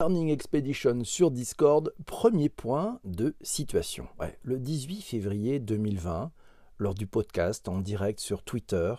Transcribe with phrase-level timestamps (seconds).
[0.00, 4.06] Learning Expedition sur Discord, premier point de situation.
[4.44, 6.30] le 18 février 2020,
[6.78, 8.94] lors du podcast en direct sur Twitter,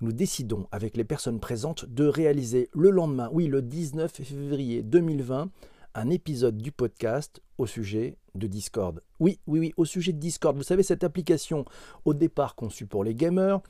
[0.00, 5.50] nous décidons avec les personnes présentes de réaliser le lendemain, oui le 19 février 2020,
[5.94, 9.02] un épisode du podcast au sujet de Discord.
[9.20, 10.56] Oui, oui, oui, au sujet de Discord.
[10.56, 11.66] Vous savez, cette application
[12.06, 13.60] au départ conçue pour les gamers,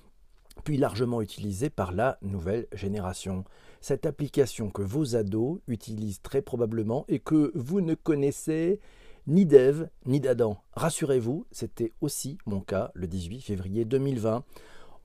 [0.62, 3.44] puis largement utilisée par la nouvelle génération.
[3.80, 8.80] Cette application que vos ados utilisent très probablement et que vous ne connaissez
[9.26, 10.58] ni d'Eve ni d'Adam.
[10.72, 14.42] Rassurez-vous, c'était aussi mon cas le 18 février 2020.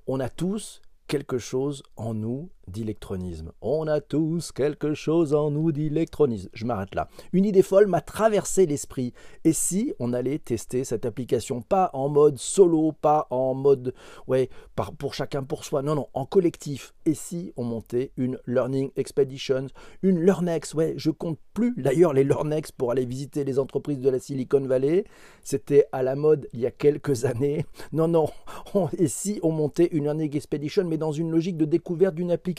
[0.07, 3.51] On a tous quelque chose en nous d'électronisme.
[3.61, 6.49] On a tous quelque chose en nous d'électronisme.
[6.53, 7.09] Je m'arrête là.
[7.33, 9.13] Une idée folle m'a traversé l'esprit.
[9.43, 13.93] Et si on allait tester cette application, pas en mode solo, pas en mode,
[14.27, 14.49] ouais,
[14.97, 16.93] pour chacun pour soi, non, non, en collectif.
[17.05, 19.67] Et si on montait une Learning Expedition,
[20.01, 24.09] une Learnex, ouais, je compte plus d'ailleurs les Learnex pour aller visiter les entreprises de
[24.09, 25.05] la Silicon Valley.
[25.43, 27.65] C'était à la mode il y a quelques années.
[27.91, 28.29] Non, non.
[28.97, 32.52] et si on montait une Learning Expedition, mais dans une logique de découverte d'une application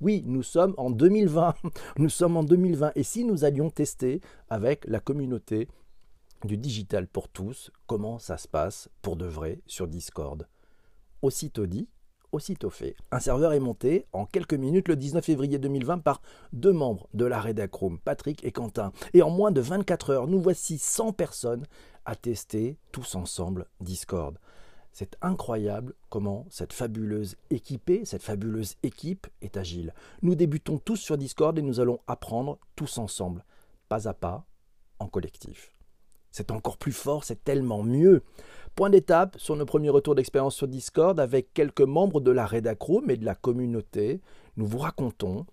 [0.00, 1.54] oui, nous sommes en 2020.
[1.98, 2.92] Nous sommes en 2020.
[2.94, 5.68] Et si nous allions tester avec la communauté
[6.44, 10.46] du digital pour tous, comment ça se passe pour de vrai sur Discord?
[11.22, 11.88] Aussitôt dit,
[12.32, 12.96] aussitôt fait.
[13.10, 16.20] Un serveur est monté en quelques minutes le 19 février 2020 par
[16.52, 18.92] deux membres de la Redacroom, Patrick et Quentin.
[19.14, 21.64] Et en moins de 24 heures, nous voici 100 personnes
[22.04, 24.38] à tester tous ensemble Discord.
[24.94, 29.92] C'est incroyable comment cette fabuleuse équipée, cette fabuleuse équipe est agile.
[30.22, 33.44] Nous débutons tous sur Discord et nous allons apprendre tous ensemble,
[33.88, 34.46] pas à pas,
[35.00, 35.74] en collectif.
[36.30, 38.22] C'est encore plus fort, c'est tellement mieux.
[38.76, 43.10] Point d'étape sur nos premiers retours d'expérience sur Discord avec quelques membres de la Redacroom
[43.10, 44.20] et de la communauté.
[44.56, 45.44] Nous vous racontons,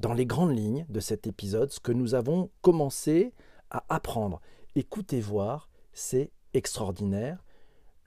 [0.00, 3.34] dans les grandes lignes de cet épisode, ce que nous avons commencé
[3.70, 4.40] à apprendre.
[4.76, 7.44] Écoutez voir, c'est extraordinaire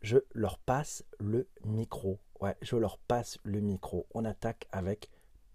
[0.02, 2.20] je leur passe le micro.
[2.40, 4.08] Ouais, je leur passe le micro.
[4.14, 5.10] On attaque avec,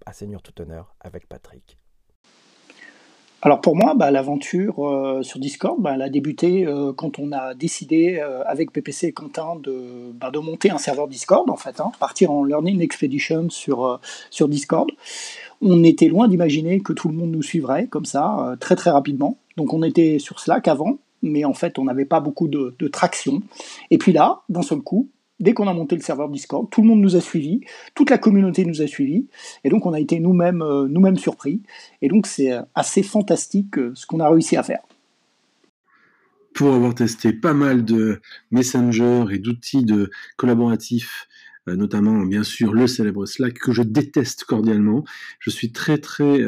[0.07, 1.79] à Seigneur tout honneur, avec Patrick.
[3.43, 7.33] Alors pour moi, bah, l'aventure euh, sur Discord, bah, elle a débuté euh, quand on
[7.33, 11.57] a décidé euh, avec PPC et Quentin de, bah, de monter un serveur Discord, en
[11.57, 14.91] fait, hein, partir en Learning Expedition sur, sur Discord.
[15.61, 19.39] On était loin d'imaginer que tout le monde nous suivrait comme ça, très très rapidement.
[19.57, 23.41] Donc on était sur Slack avant, mais en fait, on n'avait pas beaucoup de, traction.
[23.91, 25.11] Et puis là, d'un seul coup,
[25.41, 27.61] dès qu'on a monté le serveur Discord, tout le monde nous a suivis,
[27.95, 29.27] toute la communauté nous a suivis,
[29.65, 31.63] et donc on a été nous-mêmes euh, nous-mêmes surpris.
[32.01, 34.81] Et donc c'est euh, assez fantastique euh, ce qu'on a réussi à faire.
[36.55, 41.29] Pour avoir testé pas mal de Messenger et d'outils de collaboratifs,
[41.67, 45.05] notamment bien sûr le célèbre Slack que je déteste cordialement,
[45.39, 46.41] je suis très très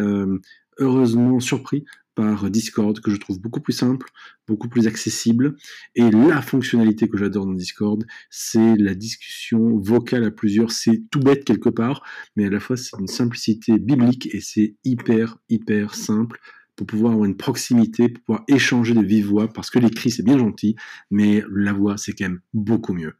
[0.78, 1.84] heureusement surpris
[2.18, 4.10] par Discord que je trouve beaucoup plus simple,
[4.48, 5.56] beaucoup plus accessible.
[5.94, 10.72] Et la fonctionnalité que j'adore dans Discord, c'est la discussion vocale à plusieurs.
[10.72, 12.02] C'est tout bête quelque part,
[12.34, 16.40] mais à la fois c'est une simplicité biblique et c'est hyper, hyper simple
[16.74, 20.24] pour pouvoir avoir une proximité, pour pouvoir échanger de vive voix, parce que l'écrit c'est
[20.24, 20.74] bien gentil,
[21.12, 23.14] mais la voix c'est quand même beaucoup mieux.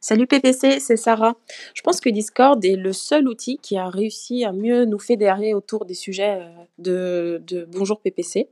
[0.00, 1.34] Salut PPC, c'est Sarah.
[1.74, 5.54] Je pense que Discord est le seul outil qui a réussi à mieux nous fédérer
[5.54, 6.38] autour des sujets
[6.86, 8.48] euh, de, Bonjour PPC.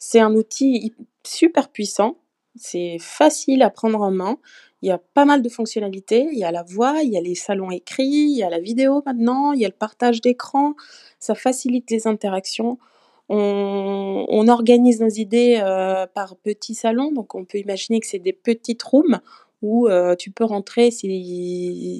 [0.00, 0.92] C'est un outil
[1.24, 2.18] super puissant,
[2.56, 4.38] c'est facile à prendre en main,
[4.82, 7.20] il y a pas mal de fonctionnalités, il y a la voix, il y a
[7.20, 10.74] les salons écrits, il y a la vidéo maintenant, il y a le partage d'écran,
[11.20, 12.78] ça facilite les interactions.
[13.28, 18.32] On, organise nos idées euh, par petits salons, donc on peut imaginer que c'est des
[18.32, 19.20] petites rooms
[19.62, 20.90] où tu peux rentrer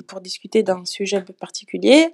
[0.06, 2.08] pour discuter d'un sujet particulier.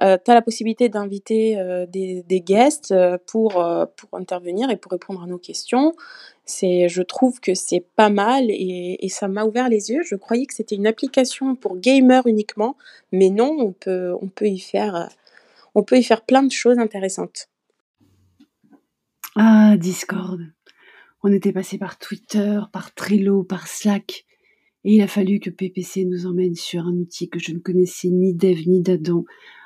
[0.00, 1.56] tu as la possibilité d'inviter
[1.88, 2.94] des, des, guests
[3.26, 3.52] pour,
[3.96, 5.94] pour intervenir et pour répondre à nos questions.
[6.44, 10.02] C'est, je trouve que c'est pas mal et, et ça m'a ouvert les yeux.
[10.04, 12.76] Je croyais que c'était une application pour gamers uniquement,
[13.12, 15.08] mais non, on peut, on peut, y, faire,
[15.74, 17.48] on peut y faire plein de choses intéressantes.
[19.36, 20.40] Ah, Discord.
[21.22, 24.24] On était passé par Twitter, par Trello, par Slack.
[24.84, 28.08] Et il a fallu que PPC nous emmène sur un outil que je ne connaissais
[28.08, 29.24] ni d'Ève ni d'Adam,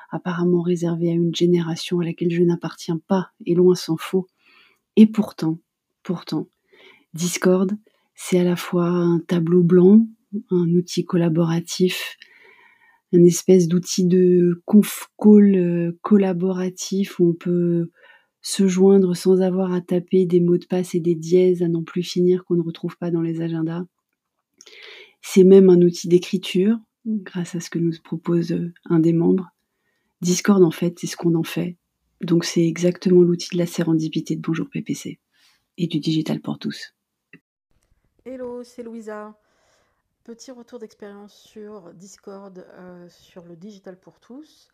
[0.09, 4.27] apparemment réservé à une génération à laquelle je n'appartiens pas, et loin s'en faut.
[4.97, 5.59] Et pourtant,
[6.03, 6.49] pourtant,
[7.13, 7.71] Discord,
[8.13, 10.05] c'est à la fois un tableau blanc,
[10.51, 12.17] un outil collaboratif,
[13.13, 17.89] un espèce d'outil de conf call euh, collaboratif où on peut
[18.41, 21.83] se joindre sans avoir à taper des mots de passe et des dièses à n'en
[21.83, 23.85] plus finir qu'on ne retrouve pas dans les agendas.
[25.27, 29.49] C'est même un outil d'écriture, grâce à ce que nous propose euh, un des membres.
[30.21, 31.77] Discord, en fait, c'est ce qu'on en fait.
[32.21, 35.19] Donc c'est exactement l'outil de la sérendipité de Bonjour PPC
[35.77, 36.93] et du digital pour tous.
[38.23, 39.35] Hello, c'est Louisa.
[40.23, 44.69] Petit retour d'expérience sur Discord, euh, sur le digital pour tous.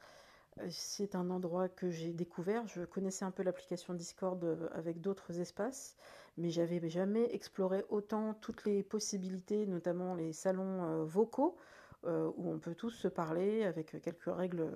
[0.59, 2.67] Euh, c'est un endroit que j'ai découvert.
[2.67, 5.95] Je connaissais un peu l'application Discord avec d'autres espaces,
[6.37, 11.57] mais j'avais jamais exploré autant toutes les possibilités, notamment les salons vocaux,
[12.03, 14.71] où on peut tous se parler avec quelques règles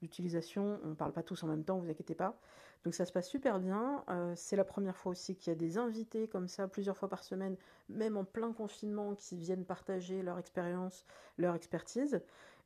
[0.00, 0.80] d'utilisation.
[0.84, 2.38] On ne parle pas tous en même temps, vous inquiétez pas.
[2.84, 4.04] Donc ça se passe super bien.
[4.08, 7.08] Euh, c'est la première fois aussi qu'il y a des invités comme ça, plusieurs fois
[7.08, 7.56] par semaine,
[7.88, 11.04] même en plein confinement, qui viennent partager leur expérience,
[11.36, 12.22] leur expertise.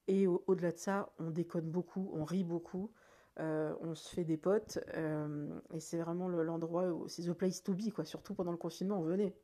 [0.07, 2.91] Et au-delà de ça, on déconne beaucoup, on rit beaucoup.
[3.41, 7.63] Euh, on se fait des potes euh, et c'est vraiment l'endroit où c'est the place
[7.63, 8.05] to be quoi.
[8.05, 9.35] Surtout pendant le confinement, on venait.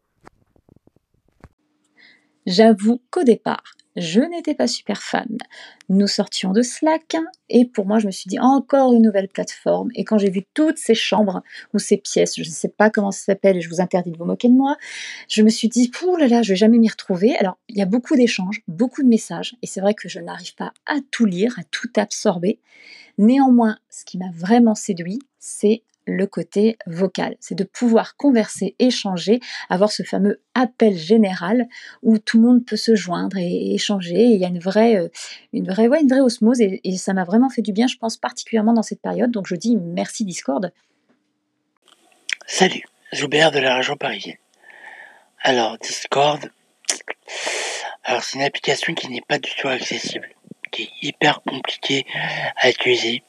[2.47, 3.65] J'avoue qu'au départ,
[3.97, 5.37] je n'étais pas super fan.
[5.89, 7.17] Nous sortions de Slack
[7.49, 9.91] et pour moi, je me suis dit encore une nouvelle plateforme.
[9.95, 11.43] Et quand j'ai vu toutes ces chambres
[11.75, 14.17] ou ces pièces, je ne sais pas comment ça s'appelle et je vous interdis de
[14.17, 14.77] vous moquer de moi,
[15.29, 17.37] je me suis dit, oh là là, je vais jamais m'y retrouver.
[17.37, 20.55] Alors, il y a beaucoup d'échanges, beaucoup de messages et c'est vrai que je n'arrive
[20.55, 22.61] pas à tout lire, à tout absorber.
[23.19, 27.37] Néanmoins, ce qui m'a vraiment séduit, c'est le côté vocal.
[27.41, 31.67] C'est de pouvoir converser, échanger, avoir ce fameux appel général
[32.03, 34.25] où tout le monde peut se joindre et échanger.
[34.25, 35.09] il y a une vraie, euh,
[35.53, 38.73] une vraie, une vraie osmose et, ça m'a vraiment fait du bien, je pense, particulièrement
[38.73, 39.31] dans cette période.
[39.31, 40.73] Donc je dis merci Discord.
[42.47, 44.37] Salut, Joubert de la région parisienne.
[45.43, 46.51] Alors, Discord,
[48.05, 50.29] alors c'est une application qui n'est pas du tout accessible,
[50.71, 52.05] qui est hyper compliquée
[52.57, 53.23] à utiliser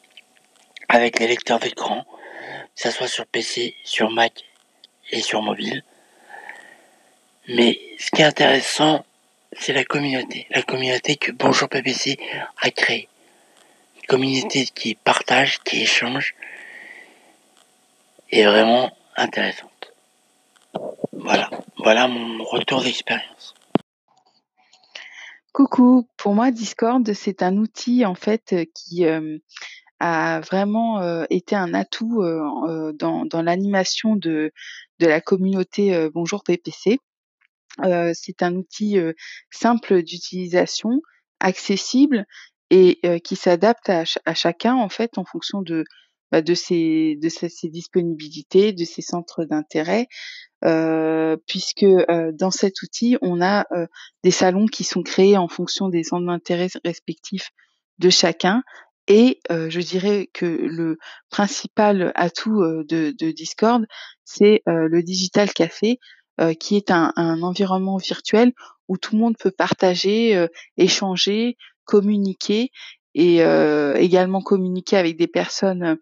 [0.89, 2.03] avec les lecteurs d'écran
[2.75, 4.43] ça soit sur PC, sur Mac
[5.11, 5.83] et sur mobile.
[7.47, 9.05] Mais ce qui est intéressant,
[9.53, 10.47] c'est la communauté.
[10.51, 12.17] La communauté que Bonjour PPC
[12.61, 13.09] a créée.
[13.97, 16.35] Une communauté qui partage, qui échange,
[18.31, 19.93] est vraiment intéressante.
[21.11, 23.53] Voilà, voilà mon retour d'expérience.
[25.53, 29.37] Coucou, pour moi Discord c'est un outil en fait qui euh,
[30.01, 32.23] a vraiment été un atout
[32.95, 34.51] dans, l'animation de,
[34.99, 36.97] de la communauté Bonjour PPC.
[38.13, 38.97] c'est un outil
[39.51, 41.01] simple d'utilisation,
[41.39, 42.25] accessible
[42.71, 45.83] et qui s'adapte à, chacun en fait en fonction de
[46.31, 50.07] bah, de ses de ses, disponibilités, de ses centres d'intérêt,
[51.45, 51.85] puisque
[52.33, 53.67] dans cet outil on a
[54.23, 57.51] des salons qui sont créés en fonction des centres d'intérêt respectifs
[57.99, 58.63] de chacun
[59.11, 60.97] et je dirais que le
[61.29, 63.85] principal atout de, Discord,
[64.23, 65.99] c'est le Digital Café,
[66.61, 68.53] qui est un, environnement virtuel
[68.87, 70.47] où tout le monde peut partager,
[70.77, 72.71] échanger, communiquer
[73.13, 73.41] et
[73.97, 75.97] également communiquer avec des personnes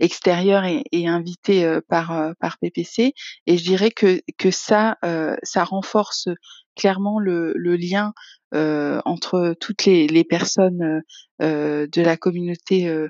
[0.00, 3.14] extérieures et, et invitées par, par PPC.
[3.46, 4.98] Et je dirais que, que ça,
[5.44, 6.26] ça renforce
[6.80, 8.14] clairement le, lien
[8.54, 11.02] euh, entre toutes les, personnes
[11.42, 13.08] euh, de la communauté euh,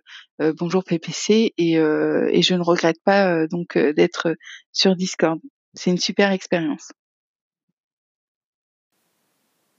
[0.58, 4.34] Bonjour PPC et, et, je ne regrette pas donc d'être
[4.72, 5.38] sur Discord.
[5.75, 6.93] C'est une super expérience.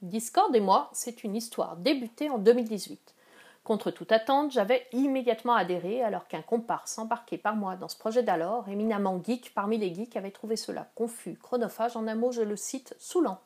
[0.02, 3.16] Discord et moi, c'est une histoire débutée en 2018.
[3.64, 8.24] Contre toute attente, j'avais immédiatement adhéré alors qu'un comparse embarqué par moi dans ce projet
[8.24, 12.42] d'alors, éminemment geek parmi les geeks, avait trouvé cela confus, chronophage, en un mot je
[12.42, 13.40] le cite, saoulant.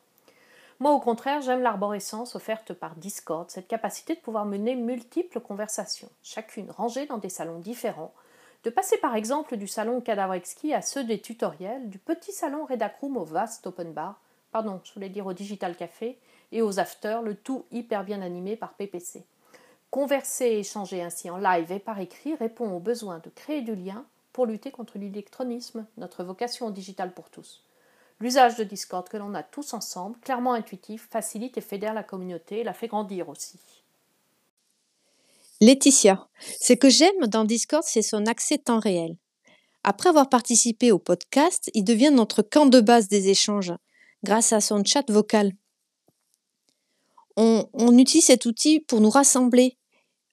[0.78, 6.10] Moi, au contraire, j'aime l'arborescence offerte par Discord, cette capacité de pouvoir mener multiples conversations,
[6.22, 8.12] chacune rangée dans des salons différents,
[8.62, 12.66] de passer par exemple du salon Cadavre Exquis à ceux des tutoriels, du petit salon
[12.66, 14.20] Redacroom au vaste open bar,
[14.52, 16.18] pardon, je voulais dire au Digital Café,
[16.52, 19.24] et aux afters, le tout hyper bien animé par PPC.
[19.90, 23.74] Converser et échanger ainsi en live et par écrit répond au besoin de créer du
[23.74, 24.04] lien
[24.34, 27.65] pour lutter contre l'électronisme, notre vocation au digital pour tous.
[28.20, 32.60] L'usage de Discord que l'on a tous ensemble, clairement intuitif, facilite et fédère la communauté
[32.60, 33.58] et la fait grandir aussi.
[35.60, 36.26] Laetitia,
[36.60, 39.16] ce que j'aime dans Discord, c'est son accès temps réel.
[39.84, 43.72] Après avoir participé au podcast, il devient notre camp de base des échanges,
[44.24, 45.52] grâce à son chat vocal.
[47.36, 49.76] On, utilise cet outil pour nous rassembler,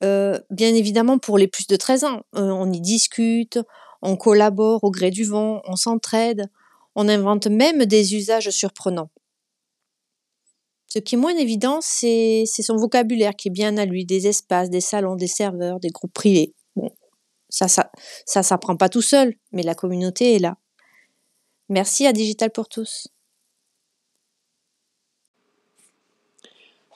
[0.03, 2.21] euh, bien évidemment pour les plus de 13 ans.
[2.35, 3.59] Euh, on y discute,
[4.01, 6.49] on collabore au gré du vent, on s'entraide,
[6.95, 9.09] on invente même des usages surprenants.
[10.87, 14.69] Ce qui est moins évident, c'est son vocabulaire qui est bien à lui, des espaces,
[14.69, 16.53] des salons, des serveurs, des groupes privés.
[17.49, 17.91] Ça, ça,
[18.25, 20.57] ça s'apprend pas tout seul, mais la communauté est là.
[21.69, 23.07] Merci à Digital pour tous.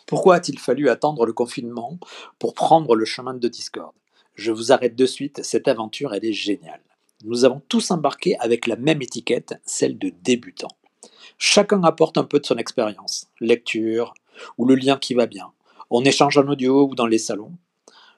[0.06, 2.00] Pourquoi a-t-il fallu attendre le confinement
[2.39, 3.94] pour prendre le chemin de Discord?
[4.36, 6.82] Je vous arrête de suite, cette aventure, elle est géniale.
[7.24, 10.68] Nous avons tous embarqué avec la même étiquette, celle de débutant.
[11.40, 14.14] Chacun apporte un peu de son expérience, lecture
[14.58, 15.52] ou le lien qui va bien.
[15.90, 17.54] On échange en audio ou dans les salons.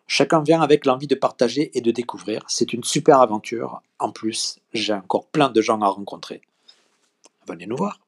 [0.07, 2.43] Chacun vient avec l'envie de partager et de découvrir.
[2.47, 3.81] C'est une super aventure.
[3.99, 6.41] En plus, j'ai encore plein de gens à rencontrer.
[7.47, 7.99] Venez nous voir.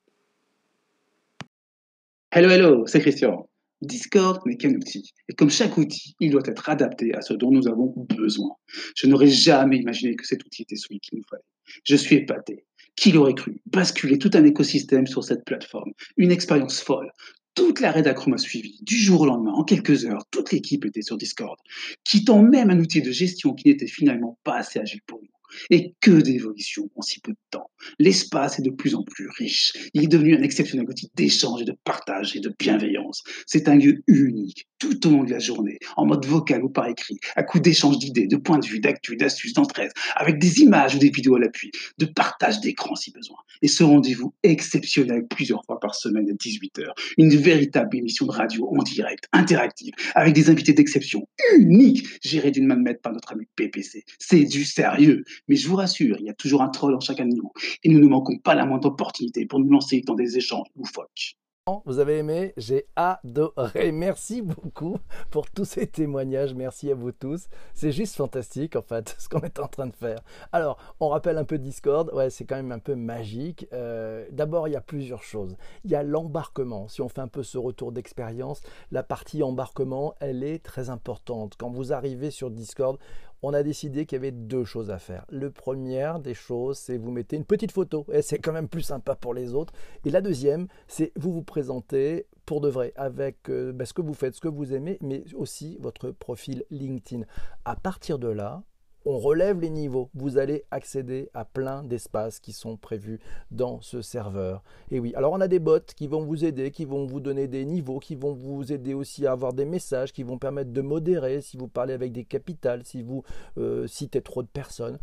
[2.32, 3.48] Hello, hello, c'est Christian.
[3.82, 5.12] Discord n'est qu'un outil.
[5.28, 8.52] Et comme chaque outil, il doit être adapté à ce dont nous avons besoin.
[8.96, 11.44] Je n'aurais jamais imaginé que cet outil était celui qu'il nous fallait.
[11.84, 12.66] Je suis épaté.
[12.96, 15.92] Qui l'aurait cru Basculer tout un écosystème sur cette plateforme.
[16.18, 17.12] Une expérience folle.
[17.56, 18.80] Toute la rédaction m'a suivi.
[18.82, 21.58] Du jour au lendemain, en quelques heures, toute l'équipe était sur Discord,
[22.04, 25.28] quittant même un outil de gestion qui n'était finalement pas assez agile pour nous.
[25.70, 27.70] Et que d'évolution en si peu de temps.
[28.00, 29.74] L'espace est de plus en plus riche.
[29.94, 33.24] Il est devenu un exceptionnel outil d'échange et de partage et de bienveillance.
[33.46, 36.88] C'est un lieu unique, tout au long de la journée, en mode vocal ou par
[36.88, 40.96] écrit, à coup d'échange d'idées, de points de vue, d'actu, d'astuces, d'entraide, avec des images
[40.96, 43.38] ou des vidéos à l'appui, de partage d'écran si besoin.
[43.62, 46.88] Et ce rendez-vous exceptionnel plusieurs fois par semaine à 18h.
[47.20, 52.66] Une véritable émission de radio en direct, interactive, avec des invités d'exception, uniques, gérés d'une
[52.66, 54.04] main de maître par notre ami PPC.
[54.18, 55.24] C'est du sérieux.
[55.48, 57.52] Mais je vous rassure, il y a toujours un troll en chacun de nous.
[57.84, 61.38] Et nous ne manquons pas la moindre opportunité pour nous lancer dans des échanges loufoques.
[61.86, 63.92] Vous avez aimé J'ai adoré.
[63.92, 64.98] Merci beaucoup
[65.30, 66.56] pour tous ces témoignages.
[66.56, 67.50] Merci à vous tous.
[67.76, 70.22] C'est juste fantastique en fait ce qu'on est en train de faire.
[70.52, 72.12] Alors, on rappelle un peu Discord.
[72.16, 73.68] Ouais, c'est quand même un peu magique.
[73.74, 75.56] Euh, D'abord, il y a plusieurs choses.
[75.84, 76.88] Il y a l'embarquement.
[76.88, 81.58] Si on fait un peu ce retour d'expérience, la partie embarquement, elle est très importante.
[81.60, 82.98] Quand vous arrivez sur Discord,
[83.42, 85.26] on a décidé qu'il y avait deux choses à faire.
[85.30, 89.16] Le première des choses, c'est vous mettez une petite photo, c'est quand même plus sympa
[89.16, 89.74] pour les autres.
[90.06, 94.02] Et la deuxième, c'est vous vous présentez pour de vrai avec euh, ben, ce que
[94.02, 97.24] vous faites, ce que vous aimez, mais aussi votre profil LinkedIn.
[97.66, 98.64] À partir de là,
[99.06, 100.10] on relève les niveaux.
[100.14, 104.64] Vous allez accéder à plein d'espaces qui sont prévus dans ce serveur.
[104.90, 107.48] Et oui, alors on a des bots qui vont vous aider, qui vont vous donner
[107.48, 110.82] des niveaux, qui vont vous aider aussi à avoir des messages, qui vont permettre de
[110.82, 113.24] modérer si vous parlez avec des capitales, si vous
[113.58, 115.00] euh, citez trop de personnes.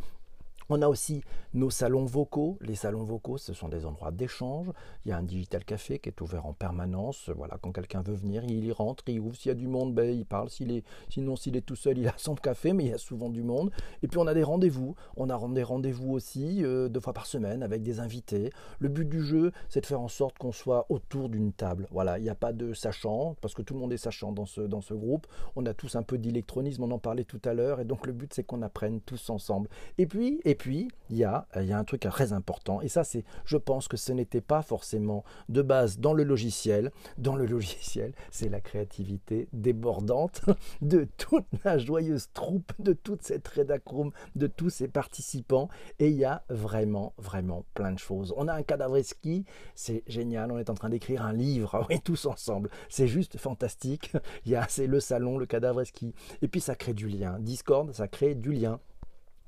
[0.70, 1.22] On a aussi
[1.54, 2.58] nos salons vocaux.
[2.60, 4.66] Les salons vocaux, ce sont des endroits d'échange.
[5.06, 7.30] Il y a un digital café qui est ouvert en permanence.
[7.34, 9.34] Voilà, quand quelqu'un veut venir, il y rentre, il ouvre.
[9.34, 10.50] S'il y a du monde, ben, il parle.
[10.50, 12.98] S'il est, sinon, s'il est tout seul, il a son café, mais il y a
[12.98, 13.70] souvent du monde.
[14.02, 14.94] Et puis on a des rendez-vous.
[15.16, 18.50] On a des rendez-vous aussi euh, deux fois par semaine avec des invités.
[18.78, 21.87] Le but du jeu, c'est de faire en sorte qu'on soit autour d'une table.
[21.90, 24.44] Voilà, il n'y a pas de sachant, parce que tout le monde est sachant dans
[24.44, 25.26] ce, dans ce groupe.
[25.56, 27.80] On a tous un peu d'électronisme, on en parlait tout à l'heure.
[27.80, 29.70] Et donc le but, c'est qu'on apprenne tous ensemble.
[29.96, 32.82] Et puis, puis, il y a, il y a un truc très important.
[32.82, 36.90] Et ça, c'est, je pense que ce n'était pas forcément de base dans le logiciel.
[37.16, 40.42] Dans le logiciel, c'est la créativité débordante
[40.82, 45.68] de toute la joyeuse troupe, de toute cette rédacroom, de tous ces participants.
[45.98, 48.34] Et il y a vraiment, vraiment plein de choses.
[48.36, 50.52] On a un cadavreski, c'est génial.
[50.52, 52.70] On est en train d'écrire un livre, tous ensemble.
[52.88, 54.12] C'est juste fantastique.
[54.44, 56.14] Il y a, c'est le salon, le cadavreski.
[56.42, 57.38] Et puis ça crée du lien.
[57.38, 58.80] Discord, ça crée du lien.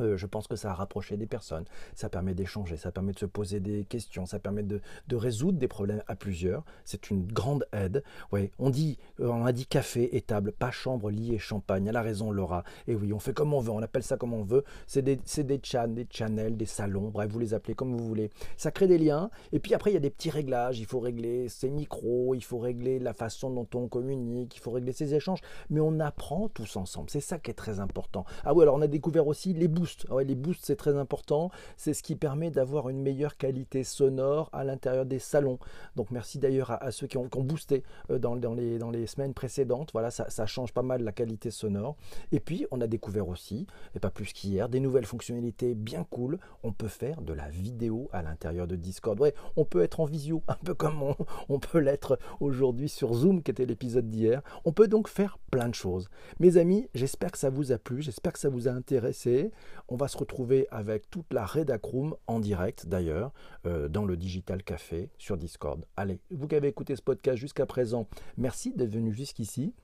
[0.01, 1.65] Euh, je pense que ça a rapproché des personnes,
[1.95, 4.81] ça permet d'échanger, ça permet de se poser des questions, ça permet de,
[5.13, 6.65] résoudre des problèmes à plusieurs.
[6.85, 8.03] C'est une grande aide.
[8.33, 11.87] Ouais, on dit, euh, on a dit café et table, pas chambre, lit et champagne.
[11.87, 12.65] Elle a raison, Laura.
[12.87, 14.65] Et oui, on fait comme on veut, on appelle ça comme on veut.
[14.87, 18.31] C'est des, des des channels, des salons, bref, vous les appelez comme vous voulez.
[18.57, 19.31] Ça crée des liens.
[19.53, 20.79] Et puis après, il y a des petits réglages.
[20.79, 24.71] Il faut régler ses micros, il faut régler la façon dont on communique, il faut
[24.71, 25.41] régler ses échanges.
[25.69, 27.11] Mais on apprend tous ensemble.
[27.11, 28.25] C'est ça qui est très important.
[28.45, 29.69] Ah oui, alors on a découvert aussi les
[30.11, 31.51] ah les boosts, c'est très important.
[31.77, 35.59] C'est ce qui permet d'avoir une meilleure qualité sonore à l'intérieur des salons.
[35.97, 39.91] Donc merci d'ailleurs à, ceux qui ont, boosté euh, dans, les, semaines précédentes.
[39.93, 41.97] Voilà, ça, change pas mal la qualité sonore.
[42.33, 46.39] Et puis, on a découvert aussi, et pas plus qu'hier, des nouvelles fonctionnalités bien cool.
[46.63, 49.21] On peut faire de la vidéo à l'intérieur de Discord.
[49.57, 51.15] On peut être en visio, un peu comme
[51.49, 54.43] on peut l'être aujourd'hui sur Zoom, qui était l'épisode d'hier.
[54.65, 56.09] On peut donc faire plein de choses.
[56.39, 59.51] Mes amis, j'espère que ça vous a plu, j'espère que ça vous a intéressé.
[59.93, 63.33] On va se retrouver avec toute la Redacroom en direct d'ailleurs
[63.67, 65.85] euh, dans le Digital Café sur Discord.
[65.97, 68.07] Allez, vous qui avez écouté ce podcast jusqu'à présent,
[68.37, 69.75] merci d'être venu jusqu'ici.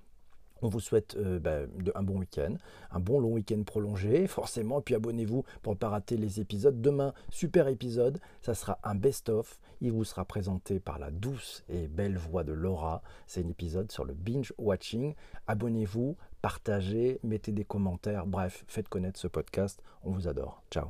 [0.62, 2.54] On vous souhaite euh, ben, un bon week-end,
[2.92, 4.80] un bon long week-end prolongé, forcément.
[4.80, 6.80] Puis abonnez-vous pour ne pas rater les épisodes.
[6.80, 9.58] Demain, super épisode, ça sera un best-of.
[9.80, 13.02] Il vous sera présenté par la douce et belle voix de Laura.
[13.26, 15.14] C'est un épisode sur le binge watching.
[15.48, 18.26] Abonnez-vous, partagez, mettez des commentaires.
[18.26, 19.82] Bref, faites connaître ce podcast.
[20.02, 20.62] On vous adore.
[20.70, 20.86] Ciao.